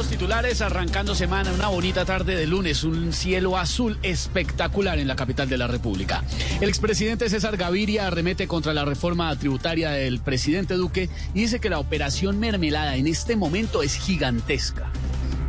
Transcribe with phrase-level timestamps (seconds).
[0.00, 5.14] los titulares, arrancando semana, una bonita tarde de lunes, un cielo azul espectacular en la
[5.14, 6.24] capital de la República.
[6.62, 11.68] El expresidente César Gaviria arremete contra la reforma tributaria del presidente Duque y dice que
[11.68, 14.90] la operación mermelada en este momento es gigantesca.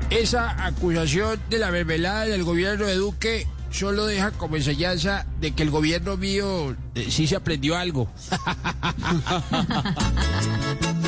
[0.09, 5.63] Esa acusación de la mermelada del gobierno de Duque solo deja como enseñanza de que
[5.63, 8.11] el gobierno mío eh, sí se aprendió algo.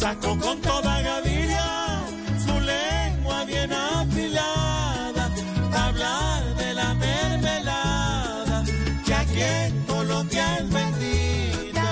[0.00, 2.00] Sacó con toda Gaviria
[2.42, 5.30] su lengua bien afilada,
[5.76, 8.64] hablar de la mermelada
[9.04, 11.84] que aquí en Colombia es bendita,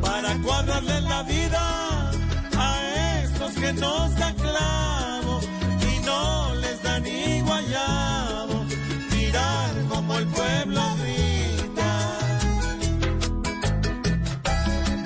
[0.00, 1.47] para cuadrarle la vida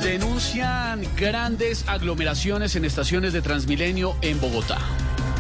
[0.02, 4.78] Denuncian grandes aglomeraciones en estaciones de Transmilenio en Bogotá.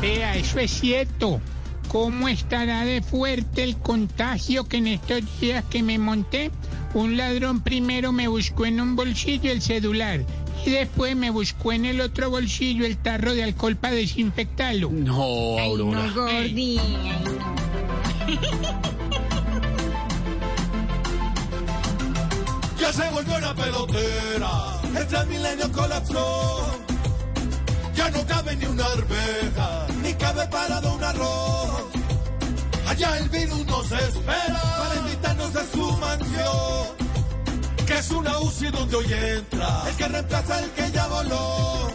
[0.00, 1.40] Vea, eso es cierto.
[1.88, 6.52] ¿Cómo estará de fuerte el contagio que en estos días que me monté,
[6.94, 10.20] un ladrón primero me buscó en un bolsillo el celular
[10.64, 14.90] y después me buscó en el otro bolsillo el tarro de alcohol para desinfectarlo?
[14.90, 16.06] No, Aurora.
[16.06, 18.82] No, Gordi, ay, no.
[22.92, 24.50] Se volvió una pelotera,
[24.94, 26.78] el Transmilenio colapsó.
[27.94, 31.84] Ya no cabe ni una arveja, ni cabe parado un arroz.
[32.86, 37.86] Allá el virus nos espera para invitarnos a su mansión.
[37.86, 41.92] Que es una UCI donde hoy entra el que reemplaza al que ya voló.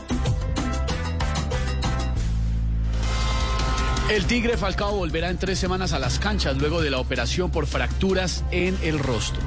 [4.09, 7.67] El Tigre Falcao volverá en tres semanas a las canchas luego de la operación por
[7.67, 9.41] fracturas en el rostro.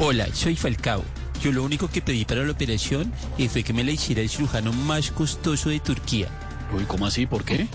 [0.00, 1.02] Hola, soy Falcao.
[1.42, 3.12] Yo lo único que pedí para la operación
[3.50, 6.28] fue que me la hiciera el cirujano más costoso de Turquía,
[6.74, 7.26] Uy, ¿cómo así?
[7.26, 7.66] ¿Por qué?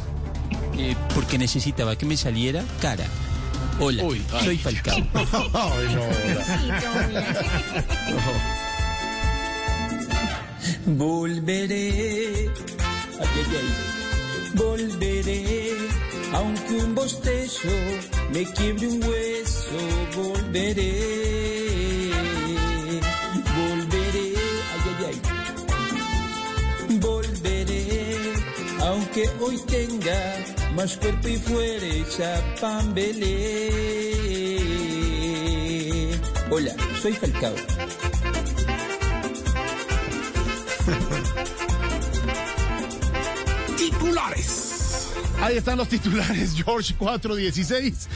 [0.77, 3.05] eh, porque necesitaba que me saliera cara.
[3.80, 4.45] Hola, Uy, ay.
[4.45, 4.98] soy Falcao.
[10.86, 12.49] Volveré,
[13.20, 13.70] ay, ay, ay,
[14.55, 15.71] volveré,
[16.33, 17.67] aunque un bostezo
[18.33, 19.77] me quiebre un hueso,
[20.15, 21.20] volveré,
[28.81, 30.36] aunque hoy tenga
[30.75, 33.69] más cuerpo y fuerza, pambelé.
[36.49, 37.55] Hola, soy Falcao.
[45.42, 48.08] Ahí están los titulares, George 416.